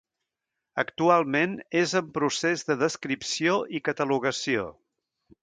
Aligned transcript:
Actualment 0.83 1.53
és 1.81 1.93
en 1.99 2.07
procés 2.15 2.65
de 2.71 2.79
descripció 2.85 3.59
i 3.79 3.83
catalogació. 3.91 4.67